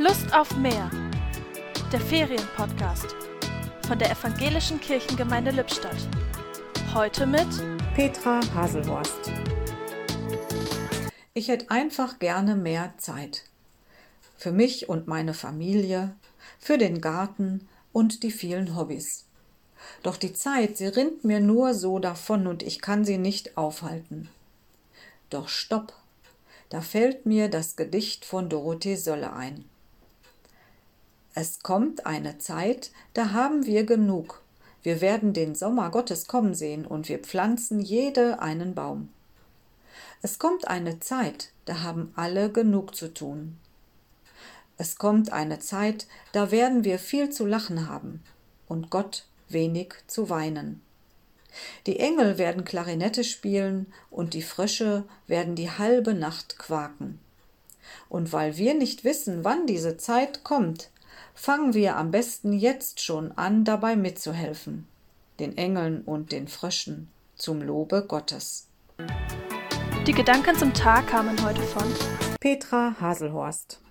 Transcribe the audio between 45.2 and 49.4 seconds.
eine Zeit, da werden wir viel zu lachen haben und Gott